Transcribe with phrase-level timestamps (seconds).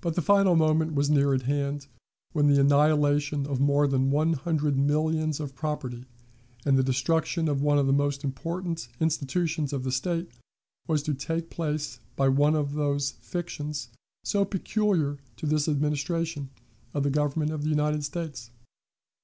[0.00, 1.86] But the final moment was near at hand
[2.32, 6.04] when the annihilation of more than one hundred millions of property
[6.66, 10.32] and the destruction of one of the most important institutions of the State
[10.88, 13.90] was to take place by one of those fictions
[14.24, 16.50] so peculiar to this administration
[16.92, 18.50] of the Government of the United States.